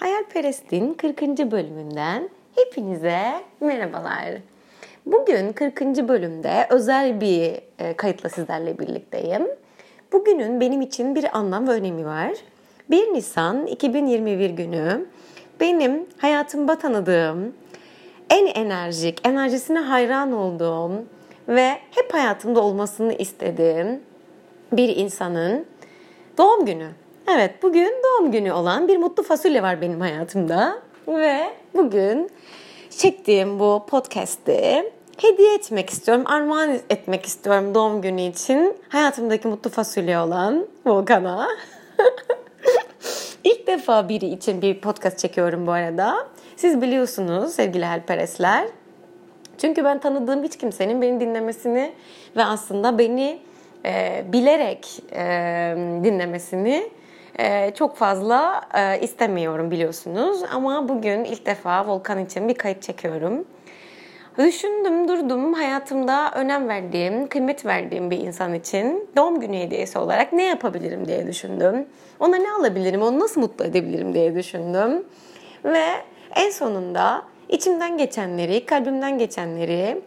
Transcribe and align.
Hayalperest'in 0.00 0.94
40. 0.94 1.22
bölümünden 1.50 2.28
hepinize 2.54 3.20
merhabalar. 3.60 4.28
Bugün 5.06 5.52
40. 5.52 5.80
bölümde 5.80 6.66
özel 6.70 7.20
bir 7.20 7.60
e, 7.78 7.94
kayıtla 7.96 8.28
sizlerle 8.28 8.78
birlikteyim. 8.78 9.46
Bugünün 10.12 10.60
benim 10.60 10.80
için 10.80 11.14
bir 11.14 11.38
anlam 11.38 11.68
ve 11.68 11.72
önemi 11.72 12.06
var. 12.06 12.32
1 12.90 12.96
Nisan 12.96 13.66
2021 13.66 14.50
günü 14.50 15.06
benim 15.60 16.06
hayatımda 16.18 16.78
tanıdığım, 16.78 17.54
en 18.30 18.46
enerjik, 18.46 19.26
enerjisine 19.26 19.78
hayran 19.78 20.32
olduğum 20.32 21.04
ve 21.48 21.68
hep 21.90 22.14
hayatımda 22.14 22.60
olmasını 22.60 23.12
istediğim 23.12 24.00
bir 24.72 24.96
insanın 24.96 25.66
doğum 26.38 26.66
günü. 26.66 26.88
Evet 27.28 27.62
bugün 27.62 27.92
doğum 28.04 28.32
günü 28.32 28.52
olan 28.52 28.88
bir 28.88 28.96
mutlu 28.96 29.22
fasulye 29.22 29.62
var 29.62 29.80
benim 29.80 30.00
hayatımda. 30.00 30.78
Ve 31.08 31.50
bugün 31.74 32.30
çektiğim 32.90 33.58
bu 33.58 33.86
podcast'i 33.88 34.92
hediye 35.16 35.54
etmek 35.54 35.90
istiyorum, 35.90 36.24
armağan 36.26 36.78
etmek 36.90 37.26
istiyorum 37.26 37.74
doğum 37.74 38.02
günü 38.02 38.22
için 38.22 38.76
hayatımdaki 38.88 39.48
mutlu 39.48 39.70
fasulye 39.70 40.18
olan 40.18 40.66
Volkan'a. 40.86 41.48
İlk 43.44 43.66
defa 43.66 44.08
biri 44.08 44.26
için 44.26 44.62
bir 44.62 44.80
podcast 44.80 45.18
çekiyorum 45.18 45.66
bu 45.66 45.72
arada. 45.72 46.28
Siz 46.56 46.82
biliyorsunuz 46.82 47.52
sevgili 47.52 47.86
helperesler. 47.86 48.66
Çünkü 49.58 49.84
ben 49.84 50.00
tanıdığım 50.00 50.42
hiç 50.42 50.58
kimsenin 50.58 51.02
beni 51.02 51.20
dinlemesini 51.20 51.92
ve 52.36 52.44
aslında 52.44 52.98
beni 52.98 53.38
e, 53.84 54.24
bilerek 54.32 55.02
e, 55.12 55.22
dinlemesini 56.04 56.90
e, 57.40 57.72
çok 57.74 57.96
fazla 57.96 58.60
e, 58.74 59.00
istemiyorum 59.00 59.70
biliyorsunuz. 59.70 60.42
Ama 60.52 60.88
bugün 60.88 61.24
ilk 61.24 61.46
defa 61.46 61.86
Volkan 61.86 62.24
için 62.24 62.48
bir 62.48 62.54
kayıt 62.54 62.82
çekiyorum. 62.82 63.44
Düşündüm, 64.38 65.08
durdum. 65.08 65.52
Hayatımda 65.52 66.30
önem 66.34 66.68
verdiğim, 66.68 67.26
kıymet 67.26 67.66
verdiğim 67.66 68.10
bir 68.10 68.18
insan 68.18 68.54
için 68.54 69.08
doğum 69.16 69.40
günü 69.40 69.56
hediyesi 69.56 69.98
olarak 69.98 70.32
ne 70.32 70.46
yapabilirim 70.46 71.08
diye 71.08 71.26
düşündüm. 71.26 71.86
Ona 72.20 72.36
ne 72.36 72.52
alabilirim, 72.52 73.02
onu 73.02 73.20
nasıl 73.20 73.40
mutlu 73.40 73.64
edebilirim 73.64 74.14
diye 74.14 74.34
düşündüm. 74.34 75.04
Ve 75.64 75.86
en 76.36 76.50
sonunda 76.50 77.22
içimden 77.48 77.98
geçenleri, 77.98 78.66
kalbimden 78.66 79.18
geçenleri 79.18 80.02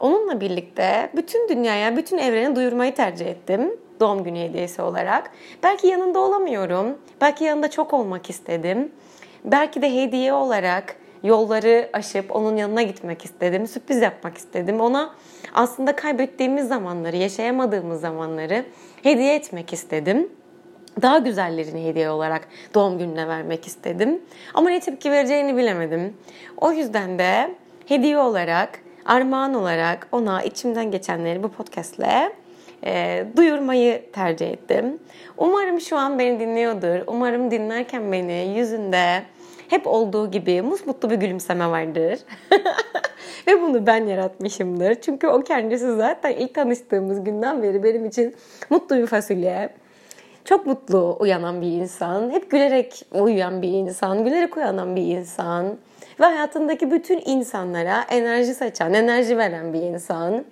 onunla 0.00 0.40
birlikte 0.40 1.10
bütün 1.16 1.48
dünyaya, 1.48 1.96
bütün 1.96 2.18
evrene 2.18 2.56
duyurmayı 2.56 2.94
tercih 2.94 3.26
ettim 3.26 3.72
doğum 4.02 4.24
günü 4.24 4.38
hediyesi 4.38 4.82
olarak. 4.82 5.30
Belki 5.62 5.86
yanında 5.86 6.18
olamıyorum. 6.18 6.98
Belki 7.20 7.44
yanında 7.44 7.70
çok 7.70 7.92
olmak 7.92 8.30
istedim. 8.30 8.92
Belki 9.44 9.82
de 9.82 9.94
hediye 9.94 10.32
olarak 10.32 10.96
yolları 11.22 11.90
aşıp 11.92 12.36
onun 12.36 12.56
yanına 12.56 12.82
gitmek 12.82 13.24
istedim. 13.24 13.66
Sürpriz 13.66 14.02
yapmak 14.02 14.38
istedim. 14.38 14.80
Ona 14.80 15.14
aslında 15.54 15.96
kaybettiğimiz 15.96 16.68
zamanları, 16.68 17.16
yaşayamadığımız 17.16 18.00
zamanları 18.00 18.64
hediye 19.02 19.34
etmek 19.34 19.72
istedim. 19.72 20.28
Daha 21.02 21.18
güzellerini 21.18 21.84
hediye 21.86 22.10
olarak 22.10 22.48
doğum 22.74 22.98
gününe 22.98 23.28
vermek 23.28 23.66
istedim. 23.66 24.22
Ama 24.54 24.70
ne 24.70 24.80
tepki 24.80 25.10
vereceğini 25.10 25.56
bilemedim. 25.56 26.16
O 26.56 26.72
yüzden 26.72 27.18
de 27.18 27.54
hediye 27.86 28.18
olarak, 28.18 28.78
armağan 29.04 29.54
olarak 29.54 30.08
ona 30.12 30.42
içimden 30.42 30.90
geçenleri 30.90 31.42
bu 31.42 31.48
podcastle 31.48 32.32
e, 32.86 33.24
duyurmayı 33.36 34.12
tercih 34.12 34.50
ettim. 34.50 34.98
Umarım 35.36 35.80
şu 35.80 35.96
an 35.96 36.18
beni 36.18 36.40
dinliyordur. 36.40 37.00
Umarım 37.06 37.50
dinlerken 37.50 38.12
beni 38.12 38.54
yüzünde 38.56 39.22
hep 39.68 39.86
olduğu 39.86 40.30
gibi 40.30 40.62
musmutlu 40.62 41.10
bir 41.10 41.16
gülümseme 41.16 41.70
vardır. 41.70 42.18
Ve 43.46 43.62
bunu 43.62 43.86
ben 43.86 44.06
yaratmışımdır. 44.06 44.94
Çünkü 44.94 45.26
o 45.26 45.42
kendisi 45.42 45.96
zaten 45.96 46.32
ilk 46.32 46.54
tanıştığımız 46.54 47.24
günden 47.24 47.62
beri 47.62 47.82
benim 47.82 48.04
için 48.04 48.34
mutlu 48.70 48.96
bir 48.96 49.06
fasulye. 49.06 49.68
Çok 50.44 50.66
mutlu 50.66 51.16
uyanan 51.20 51.62
bir 51.62 51.66
insan. 51.66 52.30
Hep 52.30 52.50
gülerek 52.50 53.06
uyuyan 53.12 53.62
bir 53.62 53.68
insan. 53.68 54.24
Gülerek 54.24 54.56
uyanan 54.56 54.96
bir 54.96 55.02
insan. 55.02 55.66
Ve 56.20 56.24
hayatındaki 56.24 56.90
bütün 56.90 57.22
insanlara 57.26 58.04
enerji 58.10 58.54
saçan, 58.54 58.94
enerji 58.94 59.38
veren 59.38 59.72
bir 59.72 59.82
insan. 59.82 60.44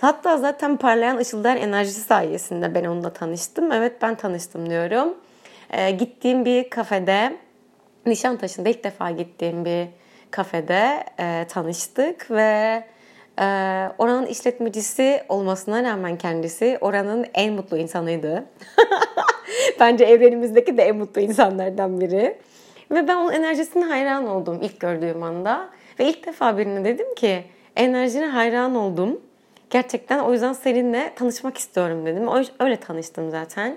Hatta 0.00 0.36
zaten 0.36 0.76
parlayan 0.76 1.16
ışıldar 1.16 1.56
enerjisi 1.56 2.00
sayesinde 2.00 2.74
ben 2.74 2.84
onunla 2.84 3.12
tanıştım. 3.12 3.72
Evet 3.72 4.02
ben 4.02 4.14
tanıştım 4.14 4.70
diyorum. 4.70 5.14
Ee, 5.70 5.90
gittiğim 5.90 6.44
bir 6.44 6.70
kafede, 6.70 7.36
Nişantaşı'nda 8.06 8.68
ilk 8.68 8.84
defa 8.84 9.10
gittiğim 9.10 9.64
bir 9.64 9.86
kafede 10.30 11.04
e, 11.20 11.46
tanıştık 11.48 12.30
ve 12.30 12.84
e, 13.38 13.44
oranın 13.98 14.26
işletmecisi 14.26 15.22
olmasına 15.28 15.84
rağmen 15.84 16.18
kendisi 16.18 16.78
oranın 16.80 17.26
en 17.34 17.52
mutlu 17.52 17.76
insanıydı. 17.76 18.44
Bence 19.80 20.04
evrenimizdeki 20.04 20.76
de 20.76 20.82
en 20.82 20.96
mutlu 20.96 21.20
insanlardan 21.20 22.00
biri. 22.00 22.38
Ve 22.90 23.08
ben 23.08 23.16
onun 23.16 23.32
enerjisine 23.32 23.84
hayran 23.84 24.26
oldum 24.26 24.58
ilk 24.62 24.80
gördüğüm 24.80 25.22
anda. 25.22 25.68
Ve 25.98 26.08
ilk 26.08 26.26
defa 26.26 26.58
birine 26.58 26.84
dedim 26.84 27.14
ki 27.14 27.44
enerjine 27.76 28.26
hayran 28.26 28.74
oldum. 28.74 29.20
Gerçekten 29.70 30.18
o 30.18 30.32
yüzden 30.32 30.52
seninle 30.52 31.12
tanışmak 31.16 31.58
istiyorum 31.58 32.06
dedim. 32.06 32.28
Öyle 32.60 32.76
tanıştım 32.76 33.30
zaten. 33.30 33.76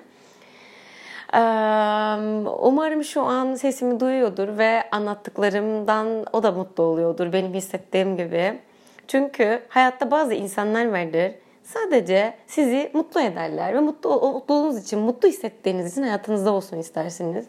Umarım 2.60 3.04
şu 3.04 3.22
an 3.22 3.56
sesimi 3.56 4.00
duyuyordur 4.00 4.58
ve 4.58 4.90
anlattıklarımdan 4.92 6.26
o 6.34 6.44
da 6.44 6.52
mutlu 6.52 6.84
oluyordur 6.84 7.34
benim 7.34 7.54
hissettiğim 7.54 8.18
gibi. 8.18 8.60
Çünkü 9.08 9.62
hayatta 9.70 10.12
bazı 10.12 10.34
insanlar 10.34 10.92
vardır. 10.92 11.32
Sadece 11.64 12.34
sizi 12.48 12.92
mutlu 12.94 13.22
ederler 13.22 13.74
ve 13.74 13.80
mutlu 13.80 14.10
olduğunuz 14.10 14.84
için, 14.84 15.00
mutlu 15.00 15.28
hissettiğiniz 15.28 15.92
için 15.92 16.04
hayatınızda 16.04 16.52
olsun 16.52 16.78
istersiniz. 16.78 17.46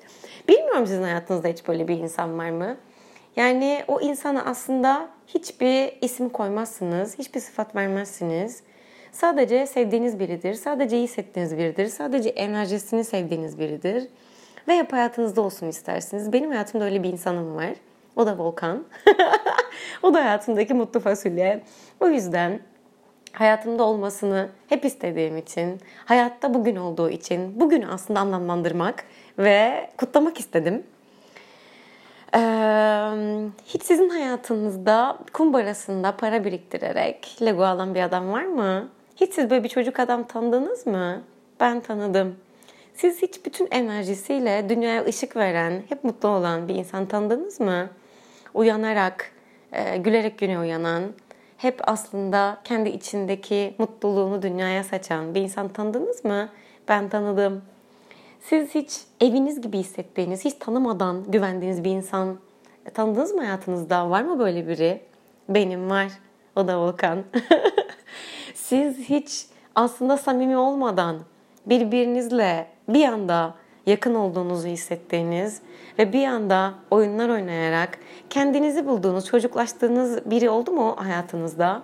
Bilmiyorum 0.48 0.86
sizin 0.86 1.02
hayatınızda 1.02 1.48
hiç 1.48 1.69
böyle 1.69 1.88
bir 1.88 1.98
insan 1.98 2.38
var 2.38 2.50
mı? 2.50 2.76
Yani 3.36 3.84
o 3.88 4.00
insana 4.00 4.44
aslında 4.44 5.08
hiçbir 5.34 5.93
isim 6.03 6.28
koymazsınız, 6.28 7.19
hiçbir 7.19 7.41
sıfat 7.41 7.76
vermezsiniz. 7.76 8.62
Sadece 9.12 9.66
sevdiğiniz 9.66 10.19
biridir, 10.19 10.54
sadece 10.54 10.97
iyi 10.97 11.04
hissettiğiniz 11.04 11.59
biridir, 11.59 11.87
sadece 11.87 12.28
enerjisini 12.28 13.04
sevdiğiniz 13.04 13.59
biridir. 13.59 14.09
Ve 14.69 14.76
hep 14.76 14.93
hayatınızda 14.93 15.41
olsun 15.41 15.66
istersiniz. 15.66 16.32
Benim 16.32 16.50
hayatımda 16.50 16.84
öyle 16.84 17.03
bir 17.03 17.12
insanım 17.12 17.56
var. 17.56 17.72
O 18.16 18.26
da 18.26 18.38
Volkan. 18.38 18.84
o 20.03 20.15
da 20.15 20.25
hayatımdaki 20.25 20.75
mutlu 20.75 21.00
fasulye. 21.00 21.62
O 22.00 22.09
yüzden 22.09 22.60
hayatımda 23.32 23.84
olmasını 23.84 24.49
hep 24.69 24.84
istediğim 24.84 25.37
için, 25.37 25.81
hayatta 26.04 26.54
bugün 26.54 26.76
olduğu 26.76 27.10
için, 27.10 27.60
bugünü 27.60 27.87
aslında 27.87 28.20
anlamlandırmak 28.20 29.04
ve 29.38 29.88
kutlamak 29.97 30.41
istedim. 30.41 30.82
Ee, 32.34 32.41
hiç 33.66 33.82
sizin 33.82 34.09
hayatınızda 34.09 35.19
kumbarasında 35.32 36.16
para 36.16 36.44
biriktirerek 36.44 37.37
Lego 37.43 37.65
alan 37.65 37.94
bir 37.94 38.03
adam 38.03 38.32
var 38.32 38.44
mı? 38.44 38.88
Hiç 39.16 39.34
siz 39.34 39.50
böyle 39.50 39.65
bir 39.65 39.69
çocuk 39.69 40.00
adam 40.00 40.26
tanıdınız 40.26 40.87
mı? 40.87 41.22
Ben 41.60 41.81
tanıdım. 41.81 42.37
Siz 42.94 43.22
hiç 43.22 43.47
bütün 43.47 43.69
enerjisiyle 43.70 44.69
dünyaya 44.69 45.04
ışık 45.04 45.37
veren, 45.37 45.82
hep 45.88 46.04
mutlu 46.04 46.28
olan 46.28 46.69
bir 46.69 46.75
insan 46.75 47.06
tanıdınız 47.06 47.60
mı? 47.60 47.88
Uyanarak, 48.54 49.32
e, 49.72 49.97
gülerek 49.97 50.38
güne 50.38 50.59
uyanan, 50.59 51.03
hep 51.56 51.81
aslında 51.82 52.60
kendi 52.64 52.88
içindeki 52.88 53.75
mutluluğunu 53.78 54.43
dünyaya 54.43 54.84
saçan 54.84 55.34
bir 55.34 55.41
insan 55.41 55.69
tanıdınız 55.69 56.25
mı? 56.25 56.49
Ben 56.88 57.09
tanıdım. 57.09 57.62
Siz 58.48 58.75
hiç 58.75 59.00
eviniz 59.20 59.60
gibi 59.60 59.78
hissettiğiniz, 59.78 60.44
hiç 60.44 60.54
tanımadan 60.54 61.30
güvendiğiniz 61.30 61.84
bir 61.84 61.90
insan 61.90 62.38
tanıdınız 62.94 63.32
mı 63.32 63.40
hayatınızda? 63.40 64.11
Var 64.11 64.22
mı 64.22 64.38
böyle 64.38 64.69
biri? 64.69 65.00
Benim 65.49 65.90
var. 65.90 66.08
O 66.56 66.69
da 66.69 66.81
Volkan. 66.81 67.25
Siz 68.55 68.99
hiç 68.99 69.46
aslında 69.75 70.17
samimi 70.17 70.56
olmadan 70.56 71.17
birbirinizle 71.67 72.67
bir 72.88 73.05
anda 73.05 73.55
yakın 73.87 74.14
olduğunuzu 74.14 74.69
hissettiğiniz 74.69 75.62
ve 75.99 76.12
bir 76.12 76.26
anda 76.26 76.75
oyunlar 76.90 77.28
oynayarak 77.28 77.99
kendinizi 78.31 78.87
bulduğunuz, 78.87 79.26
çocuklaştığınız 79.26 80.31
biri 80.31 80.50
oldu 80.50 80.72
mu 80.72 80.96
hayatınızda? 80.99 81.82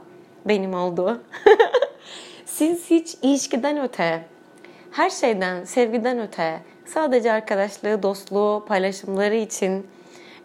Benim 0.48 0.74
oldu. 0.74 1.22
Siz 2.44 2.90
hiç 2.90 3.16
ilişkiden 3.22 3.78
öte 3.78 4.24
her 4.90 5.10
şeyden, 5.10 5.64
sevgiden 5.64 6.18
öte 6.18 6.60
sadece 6.86 7.32
arkadaşlığı, 7.32 8.02
dostluğu, 8.02 8.64
paylaşımları 8.68 9.34
için 9.34 9.86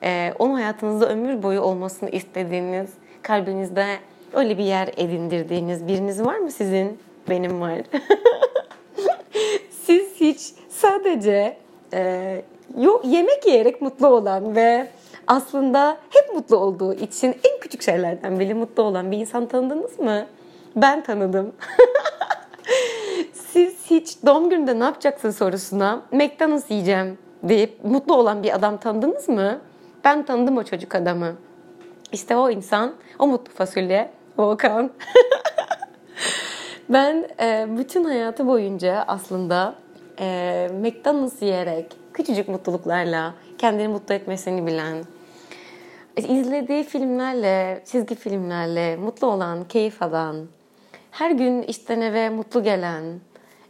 e, 0.04 0.34
onun 0.40 0.54
hayatınızda 0.54 1.10
ömür 1.10 1.44
boyu 1.44 1.62
olmasını 1.62 2.10
istediğiniz, 2.10 2.90
kalbinizde 3.22 3.86
öyle 4.34 4.58
bir 4.58 4.64
yer 4.64 4.90
edindirdiğiniz 4.98 5.88
biriniz 5.88 6.26
var 6.26 6.38
mı 6.38 6.52
sizin? 6.52 7.00
Benim 7.30 7.62
var. 7.62 7.74
Siz 9.86 10.16
hiç 10.16 10.54
sadece 10.70 11.58
e, 11.94 12.42
yemek 13.04 13.48
yiyerek 13.48 13.82
mutlu 13.82 14.08
olan 14.08 14.56
ve 14.56 14.88
aslında 15.28 15.98
hep 16.10 16.36
mutlu 16.36 16.58
olduğu 16.58 16.94
için 16.94 17.36
en 17.44 17.60
küçük 17.60 17.82
şeylerden 17.82 18.40
bile 18.40 18.54
mutlu 18.54 18.84
olan 18.84 19.12
bir 19.12 19.18
insan 19.18 19.46
tanıdınız 19.46 20.00
mı? 20.00 20.26
Ben 20.76 21.04
tanıdım. 21.04 21.52
Doğum 24.26 24.50
gününde 24.50 24.80
ne 24.80 24.84
yapacaksın 24.84 25.32
sorusuna 25.32 26.02
McDonald's 26.12 26.72
yiyeceğim 26.72 27.18
deyip 27.44 27.84
mutlu 27.84 28.16
olan 28.16 28.44
bir 28.44 28.56
adam 28.56 28.78
tanıdınız 28.78 29.30
mı? 29.30 29.60
Ben 30.04 30.26
tanıdım 30.26 30.58
o 30.58 30.64
çocuk 30.64 30.96
adamı. 30.96 31.36
İşte 32.12 32.36
o 32.36 32.50
insan, 32.50 32.94
o 33.20 33.28
mutlu 33.28 33.54
fasulye, 33.54 34.12
Volkan. 34.38 34.92
ben 36.90 37.28
e, 37.40 37.68
bütün 37.78 38.04
hayatı 38.04 38.48
boyunca 38.48 39.04
aslında 39.08 39.76
e, 40.20 40.70
McDonald's 40.82 41.42
yiyerek, 41.42 41.96
küçücük 42.14 42.48
mutluluklarla 42.48 43.34
kendini 43.58 43.88
mutlu 43.88 44.14
etmesini 44.14 44.68
bilen, 44.68 45.04
izlediği 46.18 46.84
filmlerle, 46.84 47.84
çizgi 47.86 48.16
filmlerle 48.16 48.96
mutlu 48.96 49.28
olan, 49.28 49.64
keyif 49.68 50.02
alan, 50.02 50.36
her 51.12 51.32
gün 51.32 51.62
işten 51.62 52.02
eve 52.02 52.30
mutlu 52.30 52.64
gelen, 52.64 53.04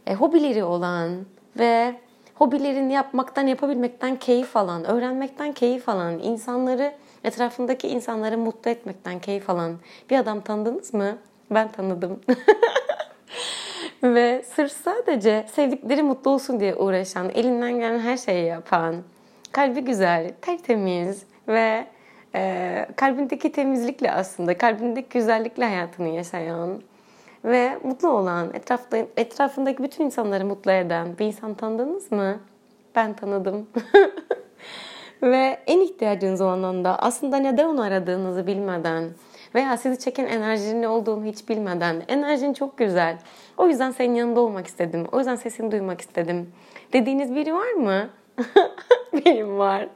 e, 0.06 0.14
hobileri 0.14 0.64
olan 0.64 1.10
ve 1.58 1.94
hobilerini 2.34 2.92
yapmaktan, 2.92 3.46
yapabilmekten 3.46 4.16
keyif 4.16 4.56
alan, 4.56 4.84
öğrenmekten 4.84 5.52
keyif 5.52 5.88
alan, 5.88 6.18
insanları, 6.18 6.92
etrafındaki 7.24 7.88
insanları 7.88 8.38
mutlu 8.38 8.70
etmekten 8.70 9.18
keyif 9.18 9.50
alan 9.50 9.76
bir 10.10 10.18
adam 10.18 10.40
tanıdınız 10.40 10.94
mı? 10.94 11.18
Ben 11.50 11.72
tanıdım. 11.72 12.20
ve 14.02 14.42
sırf 14.54 14.72
sadece 14.72 15.46
sevdikleri 15.52 16.02
mutlu 16.02 16.30
olsun 16.30 16.60
diye 16.60 16.74
uğraşan, 16.74 17.30
elinden 17.34 17.72
gelen 17.72 17.98
her 17.98 18.16
şeyi 18.16 18.46
yapan, 18.46 18.94
kalbi 19.52 19.80
güzel, 19.80 20.32
tertemiz 20.42 21.22
ve 21.48 21.86
e, 22.34 22.86
kalbindeki 22.96 23.52
temizlikle 23.52 24.12
aslında, 24.12 24.58
kalbindeki 24.58 25.08
güzellikle 25.08 25.64
hayatını 25.64 26.08
yaşayan 26.08 26.82
ve 27.44 27.78
mutlu 27.82 28.08
olan, 28.08 28.54
etrafta, 28.54 28.96
etrafındaki 29.16 29.82
bütün 29.82 30.04
insanları 30.04 30.44
mutlu 30.44 30.70
eden 30.70 31.18
bir 31.18 31.26
insan 31.26 31.54
tanıdınız 31.54 32.12
mı? 32.12 32.40
Ben 32.94 33.14
tanıdım. 33.14 33.66
ve 35.22 35.58
en 35.66 35.80
ihtiyacınız 35.80 36.40
olan 36.40 36.62
anda 36.62 36.98
aslında 36.98 37.36
neden 37.36 37.68
onu 37.68 37.82
aradığınızı 37.82 38.46
bilmeden 38.46 39.10
veya 39.54 39.76
sizi 39.76 39.98
çeken 39.98 40.26
enerjinin 40.26 40.82
ne 40.82 40.88
olduğunu 40.88 41.24
hiç 41.24 41.48
bilmeden 41.48 42.02
enerjin 42.08 42.52
çok 42.52 42.78
güzel. 42.78 43.18
O 43.56 43.68
yüzden 43.68 43.90
senin 43.90 44.14
yanında 44.14 44.40
olmak 44.40 44.66
istedim. 44.66 45.06
O 45.12 45.18
yüzden 45.18 45.36
sesini 45.36 45.72
duymak 45.72 46.00
istedim. 46.00 46.52
Dediğiniz 46.92 47.34
biri 47.34 47.54
var 47.54 47.72
mı? 47.72 48.08
Benim 49.26 49.58
var. 49.58 49.88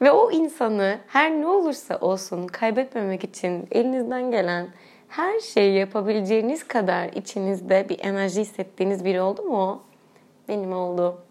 Ve 0.00 0.12
o 0.12 0.30
insanı 0.30 0.98
her 1.06 1.30
ne 1.30 1.46
olursa 1.46 1.98
olsun 2.00 2.46
kaybetmemek 2.46 3.24
için 3.24 3.68
elinizden 3.70 4.30
gelen 4.30 4.68
her 5.16 5.40
şeyi 5.40 5.78
yapabileceğiniz 5.78 6.68
kadar 6.68 7.08
içinizde 7.08 7.86
bir 7.88 7.98
enerji 8.04 8.40
hissettiğiniz 8.40 9.04
biri 9.04 9.20
oldu 9.20 9.42
mu? 9.42 9.82
Benim 10.48 10.72
oldu. 10.72 11.22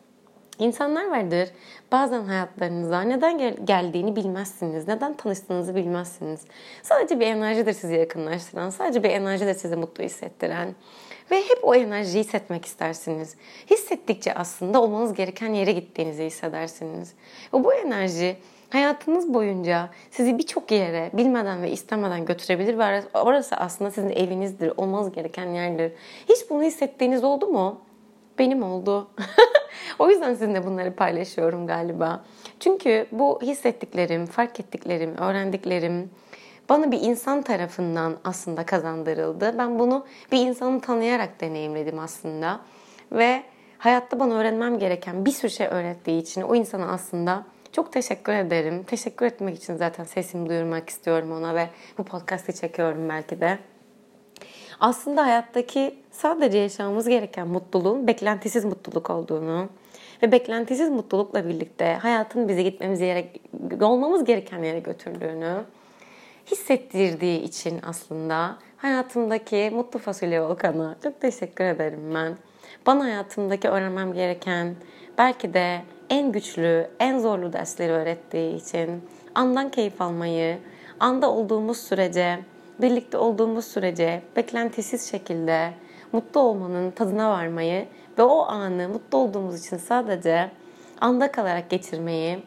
İnsanlar 0.59 1.09
vardır. 1.12 1.50
Bazen 1.91 2.24
hayatlarınıza 2.24 3.01
neden 3.01 3.38
gel- 3.38 3.57
geldiğini 3.63 4.15
bilmezsiniz. 4.15 4.88
Neden 4.88 5.13
tanıştığınızı 5.13 5.75
bilmezsiniz. 5.75 6.41
Sadece 6.83 7.19
bir 7.19 7.27
enerjidir 7.27 7.74
sizi 7.74 7.94
yakınlaştıran. 7.95 8.69
Sadece 8.69 9.03
bir 9.03 9.09
enerjidir 9.09 9.53
sizi 9.53 9.75
mutlu 9.75 10.03
hissettiren. 10.03 10.75
Ve 11.31 11.38
hep 11.38 11.59
o 11.63 11.75
enerjiyi 11.75 12.24
hissetmek 12.24 12.65
istersiniz. 12.65 13.35
Hissettikçe 13.69 14.33
aslında 14.33 14.81
olmanız 14.81 15.13
gereken 15.13 15.53
yere 15.53 15.71
gittiğinizi 15.71 16.25
hissedersiniz. 16.25 17.13
Ve 17.53 17.63
bu 17.63 17.74
enerji 17.74 18.35
hayatınız 18.74 19.34
boyunca 19.34 19.90
sizi 20.12 20.38
birçok 20.38 20.72
yere 20.72 21.12
bilmeden 21.14 21.62
ve 21.62 21.72
istemeden 21.72 22.25
götürebilir 22.25 22.78
ve 22.78 23.04
orası 23.14 23.56
aslında 23.56 23.92
sizin 23.92 24.10
evinizdir, 24.10 24.74
olmanız 24.78 25.12
gereken 25.12 25.46
yerdir. 25.46 25.92
Hiç 26.30 26.50
bunu 26.50 26.64
hissettiğiniz 26.64 27.24
oldu 27.24 27.48
mu? 27.48 27.81
Benim 28.40 28.64
oldu. 28.64 29.08
o 30.00 30.10
yüzden 30.10 30.34
sizinle 30.34 30.66
bunları 30.66 30.96
paylaşıyorum 30.96 31.68
galiba. 31.68 32.24
Çünkü 32.60 33.06
bu 33.12 33.40
hissettiklerim, 33.42 34.25
fark 34.25 34.60
ettiklerim, 34.60 35.18
öğrendiklerim 35.18 36.10
bana 36.69 36.92
bir 36.92 37.02
insan 37.02 37.42
tarafından 37.42 38.18
aslında 38.24 38.66
kazandırıldı. 38.66 39.58
Ben 39.58 39.80
bunu 39.80 40.06
bir 40.31 40.40
insanı 40.40 40.81
tanıyarak 40.81 41.42
deneyimledim 41.42 42.00
aslında. 42.00 42.60
Ve 43.12 43.44
hayatta 43.78 44.19
bana 44.19 44.34
öğrenmem 44.34 44.80
gereken 44.80 45.26
bir 45.26 45.31
sürü 45.31 45.52
şey 45.52 45.68
öğrettiği 45.68 46.22
için 46.22 46.42
o 46.42 46.56
insana 46.56 46.92
aslında 46.92 47.44
çok 47.74 47.92
teşekkür 47.92 48.34
ederim. 48.34 48.84
Teşekkür 48.84 49.25
etmek 49.25 49.58
için 49.58 49.75
zaten 49.75 50.04
sesimi 50.04 50.50
duyurmak 50.50 50.90
istiyorum 50.90 51.31
ona 51.31 51.56
ve 51.56 51.70
bu 51.98 52.04
podcast'ı 52.04 52.52
çekiyorum 52.54 53.10
belki 53.10 53.42
de. 53.42 53.60
Aslında 54.80 55.25
hayattaki 55.25 55.96
sadece 56.12 56.58
yaşamamız 56.58 57.08
gereken 57.08 57.48
mutluluğun 57.48 58.08
beklentisiz 58.08 58.66
mutluluk 58.66 59.10
olduğunu 59.10 59.70
ve 60.24 60.31
beklentisiz 60.31 60.90
mutlulukla 60.90 61.50
birlikte 61.50 61.94
hayatın 62.02 62.48
bizi 62.48 62.64
gitmemiz 62.64 63.02
yere, 63.02 63.28
olmamız 63.81 64.26
gereken 64.26 64.64
yere 64.64 64.80
götürdüğünü 64.80 65.64
hissettirdiği 66.52 67.42
için 67.42 67.80
aslında 67.84 68.58
hayatımdaki 68.78 69.72
mutlu 69.74 70.00
fasulye 70.00 70.42
volkanı 70.42 70.96
çok 71.04 71.22
teşekkür 71.22 71.64
ederim 71.64 72.12
ben. 72.16 72.38
Bana 72.86 73.04
hayatımdaki 73.04 73.69
öğrenmem 73.69 74.14
gereken 74.14 74.76
belki 75.18 75.54
de 75.54 75.81
en 76.10 76.32
güçlü, 76.32 76.88
en 77.00 77.20
zorlu 77.20 77.54
dersleri 77.54 77.92
öğrettiği 77.92 78.56
için 78.56 79.04
andan 79.36 79.70
keyif 79.70 80.02
almayı, 80.02 80.58
anda 81.00 81.32
olduğumuz 81.32 81.78
sürece, 81.78 82.40
birlikte 82.82 83.18
olduğumuz 83.18 83.66
sürece 83.66 84.22
beklentisiz 84.36 85.10
şekilde 85.12 85.74
mutlu 86.12 86.40
olmanın 86.40 86.92
tadına 86.92 87.30
varmayı 87.30 87.86
ve 88.18 88.24
o 88.24 88.46
anı 88.46 88.90
mutlu 88.90 89.18
olduğumuz 89.18 89.60
için 89.66 89.78
sadece 89.78 90.52
anda 91.02 91.32
kalarak 91.32 91.70
geçirmeyi, 91.70 92.40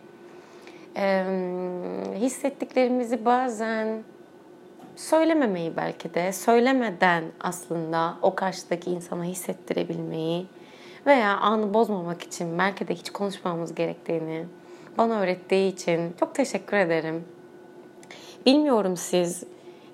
hissettiklerimizi 2.15 3.25
bazen 3.25 4.03
söylememeyi 4.97 5.77
belki 5.77 6.15
de 6.15 6.33
söylemeden 6.33 7.25
aslında 7.41 8.15
o 8.23 8.35
karşıdaki 8.35 8.91
insana 8.91 9.25
hissettirebilmeyi 9.25 10.47
veya 11.07 11.37
anı 11.37 11.75
bozmamak 11.75 12.23
için 12.23 12.59
belki 12.59 12.89
de 12.89 12.95
hiç 12.95 13.11
konuşmamamız 13.11 13.75
gerektiğini 13.75 14.47
bana 14.99 15.21
öğrettiği 15.21 15.73
için 15.73 16.15
çok 16.21 16.35
teşekkür 16.35 16.77
ederim. 16.77 17.25
Bilmiyorum 18.47 18.97
siz 18.97 19.45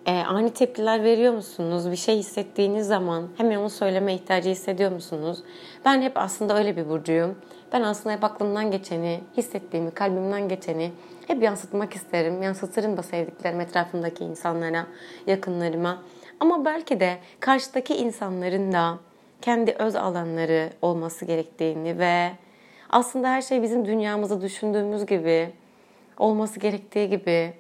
e, 0.06 0.12
ani 0.12 0.50
tepkiler 0.54 1.04
veriyor 1.04 1.32
musunuz? 1.32 1.90
Bir 1.90 1.96
şey 1.96 2.16
hissettiğiniz 2.16 2.86
zaman 2.86 3.28
hemen 3.36 3.56
onu 3.56 3.70
söyleme 3.70 4.14
ihtiyacı 4.14 4.50
hissediyor 4.50 4.92
musunuz? 4.92 5.42
Ben 5.84 6.02
hep 6.02 6.12
aslında 6.16 6.58
öyle 6.58 6.76
bir 6.76 6.88
burcuyum. 6.88 7.36
Ben 7.72 7.82
aslında 7.82 8.14
hep 8.14 8.24
aklımdan 8.24 8.70
geçeni, 8.70 9.20
hissettiğimi, 9.36 9.90
kalbimden 9.90 10.48
geçeni 10.48 10.92
hep 11.26 11.42
yansıtmak 11.42 11.94
isterim. 11.94 12.42
Yansıtırım 12.42 12.96
da 12.96 13.02
sevdiklerim 13.02 13.60
etrafımdaki 13.60 14.24
insanlara, 14.24 14.86
yakınlarıma. 15.26 16.02
Ama 16.40 16.64
belki 16.64 17.00
de 17.00 17.18
karşıdaki 17.40 17.96
insanların 17.96 18.72
da 18.72 18.98
kendi 19.42 19.72
öz 19.72 19.96
alanları 19.96 20.70
olması 20.82 21.24
gerektiğini 21.24 21.98
ve 21.98 22.30
aslında 22.90 23.28
her 23.28 23.42
şey 23.42 23.62
bizim 23.62 23.86
dünyamızı 23.86 24.42
düşündüğümüz 24.42 25.06
gibi 25.06 25.50
olması 26.18 26.60
gerektiği 26.60 27.08
gibi 27.08 27.52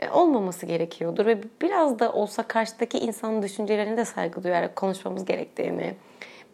e, 0.00 0.10
olmaması 0.10 0.66
gerekiyordur 0.66 1.26
ve 1.26 1.38
biraz 1.62 1.98
da 1.98 2.12
olsa 2.12 2.42
karşıdaki 2.42 2.98
insanın 2.98 3.42
düşüncelerine 3.42 3.96
de 3.96 4.04
saygı 4.04 4.44
duyarak 4.44 4.76
konuşmamız 4.76 5.24
gerektiğini, 5.24 5.94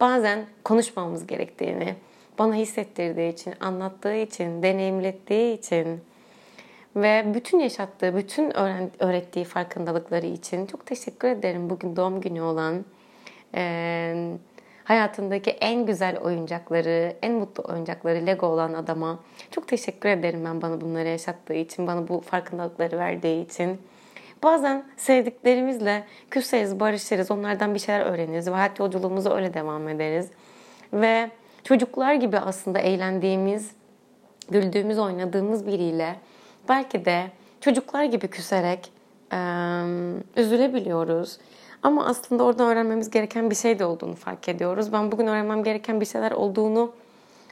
bazen 0.00 0.46
konuşmamamız 0.64 1.26
gerektiğini 1.26 1.94
bana 2.38 2.54
hissettirdiği 2.54 3.32
için, 3.32 3.54
anlattığı 3.60 4.14
için, 4.14 4.62
deneyimlettiği 4.62 5.58
için 5.58 6.00
ve 6.96 7.24
bütün 7.34 7.58
yaşattığı, 7.58 8.16
bütün 8.16 8.52
öğrettiği 9.02 9.44
farkındalıkları 9.44 10.26
için 10.26 10.66
çok 10.66 10.86
teşekkür 10.86 11.28
ederim 11.28 11.70
bugün 11.70 11.96
doğum 11.96 12.20
günü 12.20 12.40
olan 12.40 12.84
hayatındaki 14.84 15.50
en 15.50 15.86
güzel 15.86 16.18
oyuncakları, 16.18 17.16
en 17.22 17.32
mutlu 17.32 17.72
oyuncakları 17.72 18.26
Lego 18.26 18.46
olan 18.46 18.72
adama 18.72 19.18
çok 19.50 19.68
teşekkür 19.68 20.08
ederim 20.08 20.44
ben 20.44 20.62
bana 20.62 20.80
bunları 20.80 21.08
yaşattığı 21.08 21.54
için, 21.54 21.86
bana 21.86 22.08
bu 22.08 22.20
farkındalıkları 22.20 22.98
verdiği 22.98 23.46
için. 23.46 23.80
Bazen 24.42 24.84
sevdiklerimizle 24.96 26.04
küseriz, 26.30 26.80
barışırız, 26.80 27.30
onlardan 27.30 27.74
bir 27.74 27.78
şeyler 27.78 28.00
öğreniriz 28.00 28.48
ve 28.48 28.54
hayat 28.54 28.78
yolculuğumuza 28.78 29.36
öyle 29.36 29.54
devam 29.54 29.88
ederiz. 29.88 30.30
Ve 30.92 31.30
çocuklar 31.64 32.14
gibi 32.14 32.38
aslında 32.38 32.78
eğlendiğimiz, 32.78 33.70
güldüğümüz, 34.50 34.98
oynadığımız 34.98 35.66
biriyle 35.66 36.16
belki 36.68 37.04
de 37.04 37.26
çocuklar 37.60 38.04
gibi 38.04 38.28
küserek 38.28 38.92
üzülebiliyoruz. 40.36 41.38
Ama 41.82 42.06
aslında 42.06 42.44
oradan 42.44 42.66
öğrenmemiz 42.66 43.10
gereken 43.10 43.50
bir 43.50 43.54
şey 43.54 43.78
de 43.78 43.84
olduğunu 43.84 44.14
fark 44.14 44.48
ediyoruz. 44.48 44.92
Ben 44.92 45.12
bugün 45.12 45.26
öğrenmem 45.26 45.64
gereken 45.64 46.00
bir 46.00 46.06
şeyler 46.06 46.30
olduğunu 46.30 46.92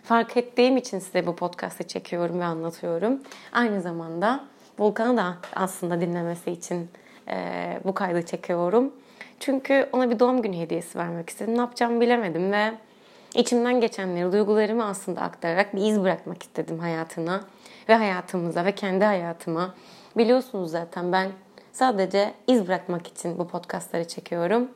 fark 0.04 0.36
ettiğim 0.36 0.76
için 0.76 0.98
size 0.98 1.26
bu 1.26 1.36
podcast'ı 1.36 1.86
çekiyorum 1.86 2.40
ve 2.40 2.44
anlatıyorum. 2.44 3.20
Aynı 3.52 3.80
zamanda 3.80 4.44
Volkan'ı 4.78 5.16
da 5.16 5.36
aslında 5.56 6.00
dinlemesi 6.00 6.50
için 6.50 6.88
e, 7.28 7.80
bu 7.84 7.94
kaydı 7.94 8.26
çekiyorum. 8.26 8.92
Çünkü 9.40 9.88
ona 9.92 10.10
bir 10.10 10.18
doğum 10.18 10.42
günü 10.42 10.56
hediyesi 10.56 10.98
vermek 10.98 11.30
istedim. 11.30 11.54
Ne 11.54 11.60
yapacağımı 11.60 12.00
bilemedim 12.00 12.52
ve 12.52 12.72
içimden 13.34 13.80
geçenleri, 13.80 14.32
duygularımı 14.32 14.84
aslında 14.84 15.20
aktararak 15.20 15.76
bir 15.76 15.82
iz 15.82 16.02
bırakmak 16.02 16.42
istedim 16.42 16.78
hayatına 16.78 17.40
ve 17.88 17.94
hayatımıza 17.94 18.64
ve 18.64 18.72
kendi 18.72 19.04
hayatıma. 19.04 19.74
Biliyorsunuz 20.16 20.70
zaten 20.70 21.12
ben 21.12 21.30
sadece 21.72 22.34
iz 22.46 22.68
bırakmak 22.68 23.06
için 23.06 23.38
bu 23.38 23.48
podcastları 23.48 24.08
çekiyorum. 24.08 24.68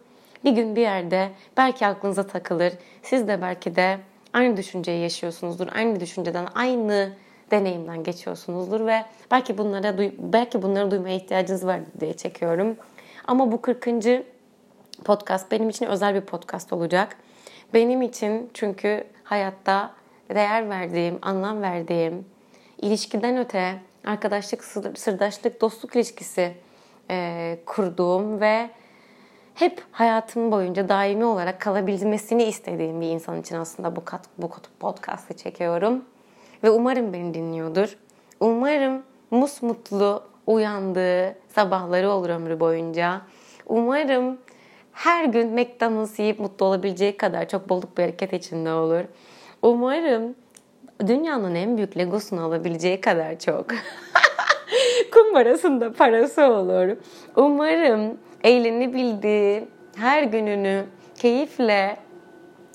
Bir 0.44 0.52
gün 0.52 0.76
bir 0.76 0.80
yerde 0.80 1.30
belki 1.56 1.86
aklınıza 1.86 2.26
takılır. 2.26 2.72
Siz 3.02 3.28
de 3.28 3.42
belki 3.42 3.76
de 3.76 3.98
aynı 4.32 4.56
düşünceyi 4.56 5.02
yaşıyorsunuzdur. 5.02 5.68
Aynı 5.74 6.00
düşünceden, 6.00 6.46
aynı 6.54 7.12
deneyimden 7.50 8.02
geçiyorsunuzdur 8.02 8.86
ve 8.86 9.04
belki 9.30 9.58
bunlara 9.58 9.98
belki 10.18 10.62
bunları 10.62 10.90
duymaya 10.90 11.16
ihtiyacınız 11.16 11.66
var 11.66 11.80
diye 12.00 12.12
çekiyorum. 12.12 12.76
Ama 13.26 13.52
bu 13.52 13.62
40. 13.62 13.88
podcast 15.04 15.50
benim 15.50 15.68
için 15.68 15.86
özel 15.86 16.14
bir 16.14 16.20
podcast 16.20 16.72
olacak. 16.72 17.16
Benim 17.74 18.02
için 18.02 18.50
çünkü 18.54 19.04
hayatta 19.24 19.94
değer 20.34 20.70
verdiğim, 20.70 21.18
anlam 21.22 21.62
verdiğim, 21.62 22.24
ilişkiden 22.78 23.36
öte 23.36 23.74
arkadaşlık, 24.06 24.64
sırdaşlık, 24.98 25.60
dostluk 25.60 25.96
ilişkisi 25.96 26.54
e, 27.10 27.58
kurduğum 27.66 28.40
ve 28.40 28.70
hep 29.54 29.82
hayatım 29.92 30.52
boyunca 30.52 30.88
daimi 30.88 31.24
olarak 31.24 31.60
kalabilmesini 31.60 32.44
istediğim 32.44 33.00
bir 33.00 33.06
insan 33.06 33.40
için 33.40 33.56
aslında 33.56 33.96
bu, 33.96 34.04
kat, 34.04 34.20
bu 34.38 34.50
podcast'ı 34.80 35.36
çekiyorum. 35.36 36.04
Ve 36.62 36.70
umarım 36.70 37.12
beni 37.12 37.34
dinliyordur. 37.34 37.96
Umarım 38.40 39.02
musmutlu 39.30 40.22
uyandığı 40.46 41.36
sabahları 41.54 42.10
olur 42.10 42.28
ömrü 42.28 42.60
boyunca. 42.60 43.20
Umarım 43.66 44.38
her 44.92 45.24
gün 45.24 45.48
McDonald's 45.48 46.18
yiyip 46.18 46.38
mutlu 46.38 46.66
olabileceği 46.66 47.16
kadar 47.16 47.48
çok 47.48 47.68
bolluk 47.68 47.98
bir 47.98 48.02
hareket 48.02 48.32
içinde 48.32 48.72
olur. 48.72 49.04
Umarım 49.62 50.34
dünyanın 51.06 51.54
en 51.54 51.76
büyük 51.76 51.96
legosunu 51.96 52.42
alabileceği 52.44 53.00
kadar 53.00 53.38
çok. 53.38 53.66
Kumbarasında 55.14 55.92
parası 55.92 56.44
olur. 56.44 56.96
Umarım 57.36 58.18
eğlenebildiği 58.44 59.68
her 59.96 60.22
gününü 60.22 60.84
keyifle 61.18 61.96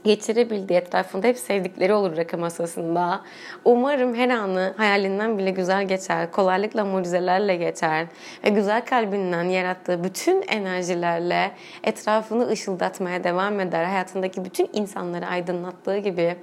geçirebildiği 0.03 0.79
etrafında 0.79 1.27
hep 1.27 1.38
sevdikleri 1.38 1.93
olur 1.93 2.17
rakı 2.17 2.38
masasında. 2.38 3.22
Umarım 3.65 4.15
her 4.15 4.29
anı 4.29 4.74
hayalinden 4.77 5.38
bile 5.38 5.51
güzel 5.51 5.88
geçer, 5.88 6.31
kolaylıkla 6.31 6.86
mucizelerle 6.86 7.55
geçer 7.55 8.08
ve 8.43 8.50
güzel 8.50 8.86
kalbinden 8.86 9.43
yarattığı 9.43 10.03
bütün 10.03 10.43
enerjilerle 10.48 11.51
etrafını 11.84 12.48
ışıldatmaya 12.48 13.24
devam 13.24 13.60
eder. 13.60 13.84
Hayatındaki 13.84 14.46
bütün 14.46 14.69
insanları 14.74 15.27
aydınlattığı 15.27 15.98
gibi, 15.98 16.36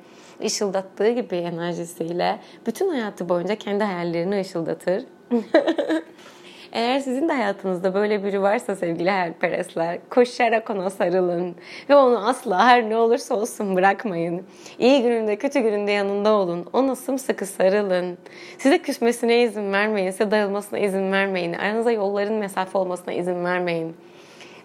ışıldattığı 0.45 1.11
gibi 1.11 1.37
enerjisiyle 1.37 2.39
bütün 2.67 2.89
hayatı 2.89 3.29
boyunca 3.29 3.55
kendi 3.57 3.85
hayallerini 3.85 4.41
ışıldatır. 4.41 5.05
Eğer 6.73 7.01
sizin 7.01 7.29
de 7.29 7.33
hayatınızda 7.33 7.95
böyle 7.95 8.25
biri 8.25 8.43
varsa 8.43 8.77
sevgili 8.77 9.11
hayalperestler, 9.11 9.99
koşarak 10.11 10.71
ona 10.71 10.91
sarılın 10.91 11.55
ve 11.89 11.97
onu 11.97 12.29
asla 12.29 12.67
her 12.67 12.91
ne 12.91 12.97
olursa 12.97 13.35
olsun 13.35 13.77
bırakmayın. 13.77 14.43
İyi 14.79 15.03
gününde 15.03 15.37
kötü 15.37 15.61
gününde 15.61 15.93
yanında 15.93 16.33
olun. 16.33 16.67
Ona 16.73 16.97
sımsıkı 16.97 17.47
sarılın. 17.47 18.19
Size 18.59 18.79
küsmesine 18.79 19.43
izin 19.43 19.73
vermeyin, 19.73 20.11
size 20.11 20.31
darılmasına 20.31 20.79
izin 20.79 21.13
vermeyin. 21.13 21.53
Aranıza 21.53 21.93
yolların 21.93 22.35
mesafe 22.35 22.79
olmasına 22.79 23.15
izin 23.15 23.45
vermeyin. 23.45 23.97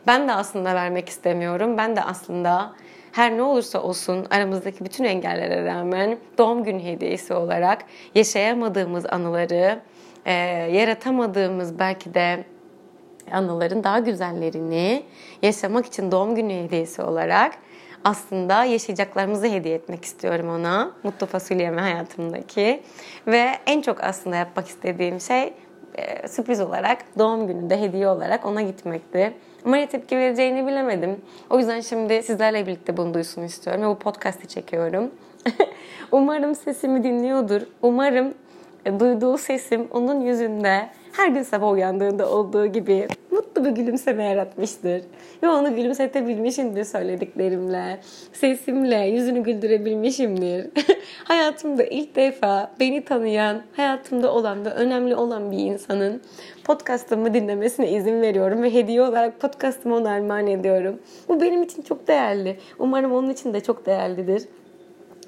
Ben 0.08 0.28
de 0.28 0.34
aslında 0.34 0.76
vermek 0.76 1.10
istemiyorum. 1.10 1.78
Ben 1.78 1.96
de 1.96 2.02
aslında 2.02 2.74
her 3.12 3.38
ne 3.38 3.42
olursa 3.42 3.82
olsun 3.82 4.28
aramızdaki 4.30 4.86
bütün 4.86 5.04
engellere 5.04 5.66
rağmen 5.66 6.18
doğum 6.38 6.64
günü 6.64 6.84
hediyesi 6.84 7.34
olarak 7.34 7.86
yaşayamadığımız 8.16 9.06
anıları, 9.06 9.80
e, 10.26 10.34
yaratamadığımız 10.72 11.80
belki 11.80 12.14
de 12.14 12.44
anıların 13.32 13.84
daha 13.84 14.00
güzellerini 14.00 15.04
yaşamak 15.42 15.86
için 15.86 16.12
doğum 16.12 16.36
günü 16.36 16.54
hediyesi 16.54 17.02
olarak 17.02 17.54
aslında 18.04 18.64
yaşayacaklarımızı 18.64 19.48
hediye 19.48 19.76
etmek 19.76 20.06
istiyorum 20.06 20.50
ona. 20.50 20.92
Mutlu 21.04 21.28
fasulyemi 21.28 21.82
hayatımdaki. 21.82 22.84
Ve 23.28 23.52
en 23.66 23.82
çok 23.82 24.04
aslında 24.04 24.36
yapmak 24.36 24.68
istediğim 24.68 25.20
şey 25.20 25.54
e, 25.96 26.28
sürpriz 26.28 26.62
olarak 26.62 26.98
doğum 27.18 27.48
gününde 27.48 27.82
hediye 27.82 28.08
olarak 28.08 28.46
ona 28.46 28.62
gitmekti. 28.62 29.34
Ama 29.66 29.76
ne 29.76 29.88
tepki 29.88 30.18
vereceğini 30.18 30.68
bilemedim. 30.68 31.22
O 31.50 31.60
yüzden 31.60 31.82
şimdi 31.82 32.24
sizlerle 32.24 32.68
birlikte 32.68 32.98
bunu 32.98 33.14
duysun 33.14 33.42
istiyorum 33.42 33.84
ve 33.84 33.88
bu 33.88 34.00
podcast'i 34.00 34.48
çekiyorum. 34.48 35.12
Umarım 36.12 36.56
sesimi 36.56 37.04
dinliyordur. 37.04 37.62
Umarım 37.82 38.34
duyduğu 38.86 39.38
sesim 39.38 39.88
onun 39.92 40.22
yüzünde 40.22 40.90
her 41.14 41.28
gün 41.28 41.44
sabah 41.44 41.72
uyandığında 41.72 42.32
olduğu 42.32 42.66
gibi 42.66 43.08
mutlu 43.32 43.66
bir 43.66 43.70
gülümseme 43.70 44.24
yaratmıştır. 44.24 45.02
Ve 45.44 45.50
onu 45.50 45.76
gülümsetebilmişimdir 45.76 46.84
söylediklerimle, 46.84 48.00
sesimle 48.34 48.98
yüzünü 48.98 49.44
güldürebilmişimdir. 49.44 50.68
hayatımda 51.24 51.84
ilk 51.84 52.16
defa 52.16 52.72
beni 52.80 53.06
tanıyan, 53.06 53.62
hayatımda 53.76 54.34
olan 54.34 54.66
ve 54.66 54.70
önemli 54.70 55.16
olan 55.16 55.52
bir 55.52 55.58
insanın 55.58 56.22
podcastımı 56.64 57.34
dinlemesine 57.34 57.92
izin 57.92 58.22
veriyorum 58.22 58.64
ve 58.64 58.74
hediye 58.74 59.02
olarak 59.02 59.40
podcastımı 59.40 59.96
ona 59.96 60.10
armağan 60.10 60.48
ediyorum. 60.48 61.00
Bu 61.28 61.42
benim 61.42 61.64
için 61.64 61.82
çok 61.82 62.08
değerli. 62.08 62.58
Umarım 62.80 63.14
onun 63.14 63.30
için 63.30 63.54
de 63.54 63.60
çok 63.60 63.86
değerlidir. 63.86 64.44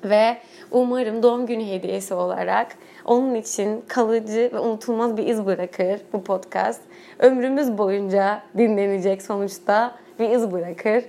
Ve 0.03 0.37
umarım 0.71 1.23
doğum 1.23 1.45
günü 1.45 1.65
hediyesi 1.65 2.13
olarak 2.13 2.67
onun 3.05 3.35
için 3.35 3.81
kalıcı 3.87 4.49
ve 4.53 4.59
unutulmaz 4.59 5.17
bir 5.17 5.27
iz 5.27 5.45
bırakır 5.45 6.01
bu 6.13 6.23
podcast. 6.23 6.81
Ömrümüz 7.19 7.77
boyunca 7.77 8.41
dinlenecek 8.57 9.21
sonuçta 9.21 9.95
bir 10.19 10.29
iz 10.29 10.51
bırakır. 10.51 11.03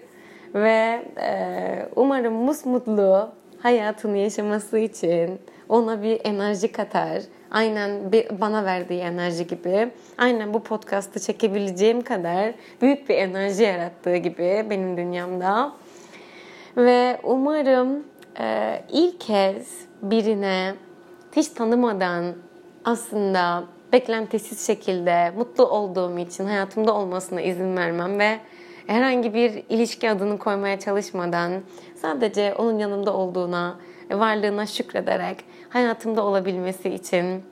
Ve 0.54 1.02
e, 1.20 1.88
umarım 1.96 2.34
musmutlu 2.34 3.28
hayatını 3.58 4.18
yaşaması 4.18 4.78
için 4.78 5.40
ona 5.68 6.02
bir 6.02 6.20
enerji 6.24 6.72
katar. 6.72 7.22
Aynen 7.50 8.12
bir, 8.12 8.40
bana 8.40 8.64
verdiği 8.64 9.00
enerji 9.00 9.46
gibi. 9.46 9.90
Aynen 10.18 10.54
bu 10.54 10.62
podcast'ı 10.62 11.20
çekebileceğim 11.20 12.02
kadar 12.02 12.54
büyük 12.82 13.08
bir 13.08 13.14
enerji 13.14 13.62
yarattığı 13.62 14.16
gibi 14.16 14.66
benim 14.70 14.96
dünyamda. 14.96 15.72
Ve 16.76 17.18
umarım 17.22 18.04
e, 18.40 18.80
ilk 18.92 19.20
kez 19.20 19.86
birine 20.02 20.74
hiç 21.36 21.48
tanımadan 21.48 22.24
aslında 22.84 23.64
beklentisiz 23.92 24.66
şekilde 24.66 25.32
mutlu 25.36 25.66
olduğum 25.66 26.18
için 26.18 26.44
hayatımda 26.44 26.94
olmasına 26.94 27.40
izin 27.40 27.76
vermem 27.76 28.18
ve 28.18 28.38
herhangi 28.86 29.34
bir 29.34 29.62
ilişki 29.68 30.10
adını 30.10 30.38
koymaya 30.38 30.78
çalışmadan 30.78 31.52
sadece 31.96 32.54
onun 32.54 32.78
yanımda 32.78 33.14
olduğuna, 33.14 33.78
varlığına 34.10 34.66
şükrederek 34.66 35.38
hayatımda 35.68 36.24
olabilmesi 36.24 36.90
için 36.90 37.44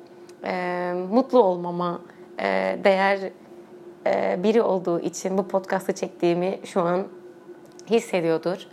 e, 0.44 0.92
mutlu 1.10 1.42
olmama 1.42 2.00
e, 2.40 2.78
değer 2.84 3.18
e, 4.06 4.42
biri 4.42 4.62
olduğu 4.62 5.00
için 5.00 5.38
bu 5.38 5.48
podcast'ı 5.48 5.92
çektiğimi 5.92 6.58
şu 6.64 6.80
an 6.80 7.06
hissediyordur. 7.90 8.66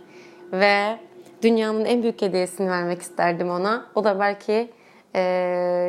Ve 0.52 0.98
dünyanın 1.42 1.84
en 1.84 2.02
büyük 2.02 2.22
hediyesini 2.22 2.70
vermek 2.70 3.02
isterdim 3.02 3.50
ona. 3.50 3.86
O 3.94 4.04
da 4.04 4.20
belki 4.20 4.70
e, 5.14 5.20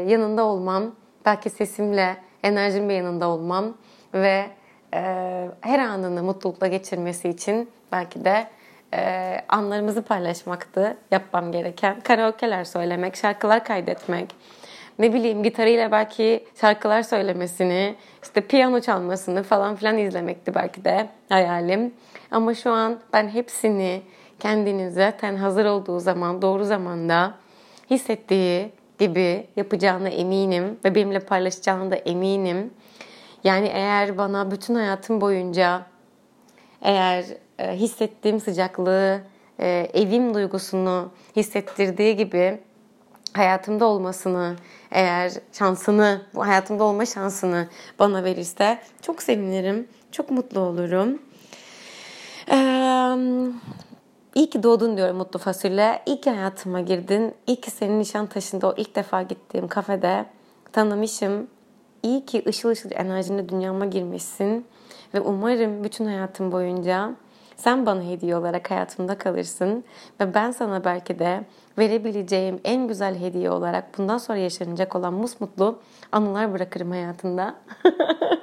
yanında 0.08 0.44
olmam, 0.46 0.96
belki 1.26 1.50
sesimle, 1.50 2.18
enerjimle 2.44 2.94
yanında 2.94 3.28
olmam 3.28 3.74
ve 4.14 4.46
e, 4.94 5.02
her 5.62 5.80
anını 5.80 6.24
mutlulukla 6.24 6.68
geçirmesi 6.68 7.30
için 7.30 7.70
belki 7.92 8.26
de 8.26 8.48
e, 8.94 9.42
anlarımızı 9.50 10.02
paylaşmaktı 10.02 10.98
yapmam 11.12 11.52
gereken. 11.52 12.00
Karaoke'ler 12.00 12.64
söylemek, 12.64 13.16
şarkılar 13.16 13.66
kaydetmek, 13.66 14.36
ne 15.00 15.14
bileyim 15.14 15.44
gitarıyla 15.44 15.92
belki 15.92 16.44
şarkılar 16.62 17.02
söylemesini, 17.04 17.96
işte 18.24 18.42
piyano 18.42 18.80
çalmasını 18.80 19.44
falan 19.44 19.76
filan 19.76 19.98
izlemekti 19.98 20.56
belki 20.56 20.86
de 20.86 21.10
hayalim. 21.30 21.94
Ama 22.32 22.54
şu 22.54 22.72
an 22.72 23.00
ben 23.14 23.28
hepsini 23.28 24.02
kendiniz 24.42 24.94
zaten 24.94 25.36
hazır 25.36 25.66
olduğu 25.66 26.00
zaman, 26.00 26.42
doğru 26.42 26.66
zamanda 26.66 27.34
hissettiği 27.90 28.72
gibi 29.00 29.48
yapacağına 29.56 30.10
eminim 30.10 30.80
ve 30.86 30.96
benimle 30.96 31.20
paylaşacağına 31.20 31.92
da 31.92 31.96
eminim. 31.96 32.74
Yani 33.44 33.68
eğer 33.68 34.18
bana 34.18 34.52
bütün 34.52 34.76
hayatım 34.76 35.22
boyunca 35.22 35.86
eğer 36.82 37.26
e, 37.60 37.76
hissettiğim 37.76 38.40
sıcaklığı, 38.40 39.22
e, 39.60 39.90
evim 39.94 40.34
duygusunu 40.34 41.12
hissettirdiği 41.36 42.16
gibi 42.16 42.60
hayatımda 43.34 43.86
olmasını, 43.86 44.56
eğer 44.92 45.32
şansını, 45.54 46.22
bu 46.36 46.48
hayatımda 46.48 46.84
olma 46.84 47.06
şansını 47.06 47.68
bana 48.00 48.24
verirse 48.24 48.80
çok 49.02 49.24
sevinirim, 49.24 49.88
çok 50.12 50.32
mutlu 50.32 50.60
olurum. 50.60 51.20
İyi 54.36 54.50
ki 54.50 54.64
doğdun 54.64 54.98
diyorum 54.98 55.18
Mutlu 55.18 55.40
Fasulye. 55.40 56.02
İyi 56.06 56.22
ki 56.22 56.30
hayatıma 56.30 56.82
girdin. 56.82 57.34
İyi 57.48 57.62
ki 57.62 57.72
senin 57.72 58.00
Nişantaşı'nda 58.00 58.68
o 58.68 58.74
ilk 58.78 58.96
defa 58.96 59.22
gittiğim 59.22 59.68
kafede 59.68 60.26
tanımışım. 60.72 61.48
İyi 62.04 62.26
ki 62.26 62.44
ışıl 62.48 62.70
ışıl 62.70 62.92
enerjinle 62.92 63.50
dünyama 63.50 63.86
girmişsin. 63.86 64.66
Ve 65.14 65.22
umarım 65.22 65.84
bütün 65.84 66.06
hayatım 66.06 66.52
boyunca 66.52 67.12
sen 67.56 67.86
bana 67.86 68.04
hediye 68.04 68.36
olarak 68.36 68.72
hayatımda 68.72 69.18
kalırsın. 69.18 69.84
Ve 70.20 70.34
ben 70.34 70.52
sana 70.52 70.86
belki 70.86 71.20
de 71.20 71.44
verebileceğim 71.78 72.60
en 72.64 72.88
güzel 72.88 73.20
hediye 73.20 73.52
olarak 73.52 73.98
bundan 73.98 74.18
sonra 74.18 74.38
yaşanacak 74.38 74.96
olan 74.96 75.14
musmutlu 75.14 75.80
anılar 76.12 76.54
bırakırım 76.54 76.92
hayatında. 76.92 77.56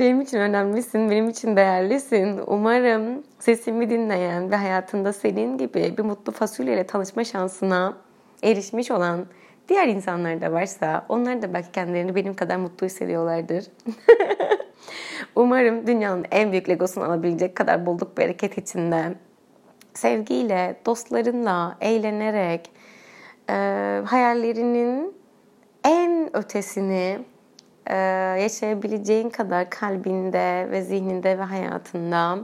benim 0.00 0.20
için 0.20 0.38
önemlisin, 0.38 1.10
benim 1.10 1.28
için 1.28 1.56
değerlisin. 1.56 2.40
Umarım 2.46 3.22
sesimi 3.38 3.90
dinleyen 3.90 4.50
ve 4.50 4.56
hayatında 4.56 5.12
senin 5.12 5.58
gibi 5.58 5.94
bir 5.98 6.02
mutlu 6.02 6.32
fasulyeyle 6.32 6.86
tanışma 6.86 7.24
şansına 7.24 7.96
erişmiş 8.42 8.90
olan 8.90 9.26
diğer 9.68 9.88
insanlar 9.88 10.40
da 10.40 10.52
varsa 10.52 11.06
onlar 11.08 11.42
da 11.42 11.54
belki 11.54 11.72
kendilerini 11.72 12.14
benim 12.14 12.34
kadar 12.34 12.56
mutlu 12.56 12.86
hissediyorlardır. 12.86 13.64
Umarım 15.34 15.86
dünyanın 15.86 16.24
en 16.30 16.52
büyük 16.52 16.68
legosunu 16.68 17.04
alabilecek 17.04 17.56
kadar 17.56 17.86
bolluk 17.86 18.18
bereket 18.18 18.58
içinde 18.58 19.14
sevgiyle, 19.94 20.76
dostlarınla 20.86 21.76
eğlenerek 21.80 22.70
e, 23.50 23.54
hayallerinin 24.06 25.14
en 25.84 26.36
ötesini 26.36 27.18
e, 27.86 27.96
yaşayabileceğin 28.42 29.30
kadar 29.30 29.70
kalbinde 29.70 30.68
ve 30.70 30.82
zihninde 30.82 31.38
ve 31.38 31.42
hayatında 31.42 32.38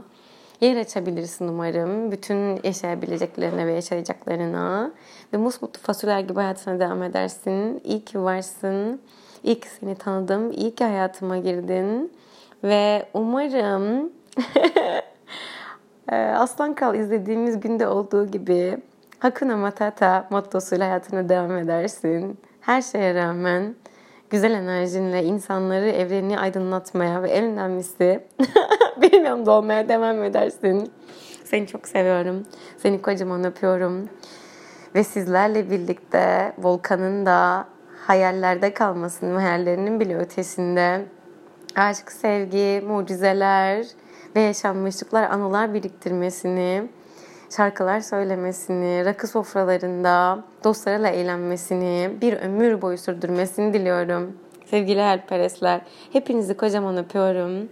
yer 0.61 0.77
açabilirsin 0.77 1.47
umarım. 1.47 2.11
Bütün 2.11 2.59
yaşayabileceklerine 2.63 3.67
ve 3.67 3.73
yaşayacaklarına. 3.73 4.91
Ve 5.33 5.37
musmutlu 5.37 5.81
fasulyeler 5.81 6.19
gibi 6.19 6.39
hayatına 6.39 6.79
devam 6.79 7.03
edersin. 7.03 7.81
İyi 7.83 8.05
ki 8.05 8.21
varsın. 8.23 9.01
İyi 9.43 9.59
ki 9.59 9.67
seni 9.69 9.95
tanıdım. 9.95 10.51
İyi 10.51 10.75
ki 10.75 10.83
hayatıma 10.83 11.37
girdin. 11.37 12.11
Ve 12.63 13.05
umarım 13.13 14.11
Aslan 16.11 16.75
Kral 16.75 16.95
izlediğimiz 16.95 17.59
günde 17.59 17.87
olduğu 17.87 18.27
gibi 18.27 18.77
Hakuna 19.19 19.57
Matata 19.57 20.27
mottosuyla 20.29 20.87
hayatına 20.87 21.29
devam 21.29 21.57
edersin. 21.57 22.39
Her 22.61 22.81
şeye 22.81 23.15
rağmen 23.15 23.75
güzel 24.29 24.51
enerjinle 24.51 25.23
insanları, 25.23 25.89
evreni 25.89 26.39
aydınlatmaya 26.39 27.23
ve 27.23 27.29
en 27.29 27.43
önemlisi 27.43 28.27
benim 29.01 29.25
yanımda 29.25 29.51
olmaya 29.51 29.89
devam 29.89 30.23
edersin. 30.23 30.91
Seni 31.43 31.67
çok 31.67 31.87
seviyorum. 31.87 32.45
Seni 32.77 33.01
kocaman 33.01 33.43
öpüyorum. 33.43 34.09
Ve 34.95 35.03
sizlerle 35.03 35.71
birlikte 35.71 36.53
Volkan'ın 36.57 37.25
da 37.25 37.67
hayallerde 38.07 38.73
kalmasının, 38.73 39.35
hayallerinin 39.35 39.99
bile 39.99 40.17
ötesinde 40.17 41.05
aşk, 41.75 42.11
sevgi, 42.11 42.81
mucizeler 42.87 43.85
ve 44.35 44.41
yaşanmışlıklar, 44.41 45.29
anılar 45.29 45.73
biriktirmesini, 45.73 46.89
şarkılar 47.55 47.99
söylemesini, 47.99 49.05
rakı 49.05 49.27
sofralarında 49.27 50.43
dostlarıyla 50.63 51.09
eğlenmesini, 51.09 52.11
bir 52.21 52.33
ömür 52.33 52.81
boyu 52.81 52.97
sürdürmesini 52.97 53.73
diliyorum. 53.73 54.37
Sevgili 54.65 55.01
Helperesler, 55.01 55.81
hepinizi 56.13 56.57
kocaman 56.57 56.97
öpüyorum. 56.97 57.69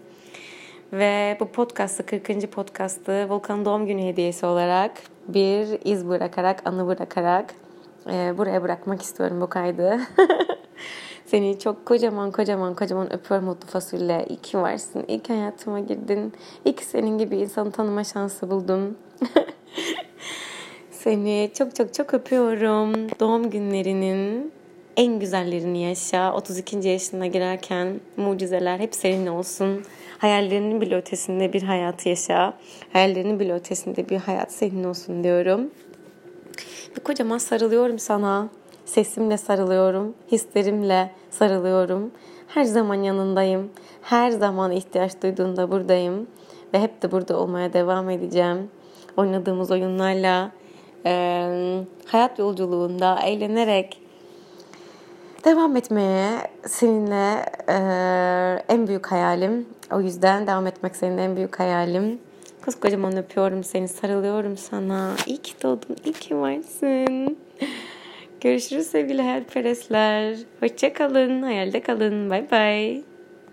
Ve 0.94 1.38
bu 1.40 1.46
podcast'ı, 1.46 2.06
40. 2.06 2.52
podcast'ı 2.52 3.30
Volkan 3.30 3.66
doğum 3.66 3.86
günü 3.86 4.02
hediyesi 4.02 4.46
olarak 4.46 4.92
bir 5.28 5.80
iz 5.86 6.08
bırakarak, 6.08 6.62
anı 6.68 6.88
bırakarak 6.88 7.54
e, 8.12 8.38
buraya 8.38 8.64
bırakmak 8.64 9.02
istiyorum 9.02 9.42
bu 9.42 9.50
kaydı. 9.50 10.00
Seni 11.26 11.60
çok 11.60 11.86
kocaman 11.86 12.32
kocaman 12.32 12.76
kocaman 12.76 13.14
öpüyorum 13.14 13.48
mutlu 13.48 13.68
fasulye. 13.68 14.26
İyi 14.30 14.42
ki 14.42 14.58
varsın. 14.58 15.06
İyi 15.08 15.20
ki 15.20 15.34
hayatıma 15.34 15.80
girdin. 15.80 16.34
İyi 16.66 16.76
ki 16.76 16.86
senin 16.86 17.18
gibi 17.18 17.38
insanı 17.38 17.72
tanıma 17.72 18.04
şansı 18.04 18.50
buldum. 18.50 18.98
Seni 20.92 21.52
çok 21.54 21.76
çok 21.76 21.94
çok 21.94 22.14
öpüyorum. 22.14 23.10
Doğum 23.20 23.50
günlerinin 23.50 24.52
en 24.98 25.20
güzellerini 25.20 25.82
yaşa. 25.82 26.34
32. 26.34 26.88
yaşına 26.88 27.28
girerken 27.28 28.00
mucizeler 28.18 28.80
hep 28.80 28.96
senin 28.96 29.28
olsun. 29.28 29.84
Hayallerinin 30.18 30.82
bile 30.82 30.96
ötesinde 30.96 31.54
bir 31.54 31.64
hayat 31.64 32.06
yaşa. 32.06 32.54
Hayallerinin 32.94 33.40
bile 33.40 33.54
ötesinde 33.54 34.10
bir 34.10 34.18
hayat 34.18 34.52
senin 34.52 34.84
olsun 34.84 35.24
diyorum. 35.24 35.70
Bir 36.96 37.02
kocaman 37.04 37.38
sarılıyorum 37.38 38.00
sana. 38.00 38.50
Sesimle 38.86 39.38
sarılıyorum. 39.38 40.14
Hislerimle 40.32 41.12
sarılıyorum. 41.30 42.12
Her 42.48 42.64
zaman 42.64 42.96
yanındayım. 42.96 43.70
Her 44.02 44.32
zaman 44.32 44.72
ihtiyaç 44.72 45.24
duyduğunda 45.24 45.72
buradayım. 45.72 46.28
Ve 46.74 46.80
hep 46.80 47.02
de 47.02 47.12
burada 47.12 47.40
olmaya 47.40 47.74
devam 47.74 48.10
edeceğim. 48.10 48.70
Oynadığımız 49.18 49.72
oyunlarla, 49.72 50.52
e, 51.06 51.82
hayat 52.06 52.40
yolculuğunda 52.40 53.20
eğlenerek 53.20 54.02
devam 55.46 55.76
etmeye 55.76 56.30
seninle 56.66 57.46
e, 57.70 57.76
en 58.70 58.88
büyük 58.88 59.08
hayalim. 59.08 59.66
O 59.92 60.02
yüzden 60.02 60.48
devam 60.48 60.68
etmek 60.68 60.96
senin 60.96 61.18
en 61.18 61.36
büyük 61.36 61.60
hayalim. 61.60 62.20
Koskocaman 62.66 63.18
öpüyorum 63.18 63.64
seni, 63.64 63.88
sarılıyorum 63.88 64.58
sana. 64.58 65.12
İyi 65.26 65.38
ki 65.38 65.54
doğdun, 65.64 65.96
iyi 66.06 66.14
ki 66.14 66.38
varsın. 66.38 67.38
Görüşürüz 68.42 68.88
sevgili 68.88 69.22
hayalperestler. 69.22 70.38
Hoşça 70.60 70.94
kalın, 70.94 71.42
hayalde 71.42 71.82
kalın. 71.82 72.30
Bay 72.30 72.52
bay. 72.52 73.15